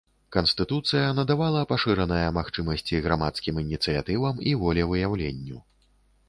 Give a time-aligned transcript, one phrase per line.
[0.35, 5.63] Канстытуцыя надавала пашыраныя магчымасці грамадзянскім ініцыятывам і волевыяўленню.